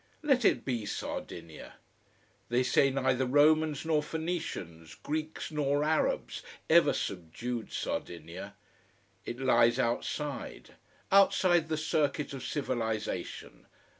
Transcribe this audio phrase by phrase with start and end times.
[0.23, 1.75] Let it be Sardinia.
[2.49, 8.55] They say neither Romans nor Phoenicians, Greeks nor Arabs ever subdued Sardinia.
[9.25, 10.73] It lies outside;
[11.11, 13.67] outside the circuit of civilisation.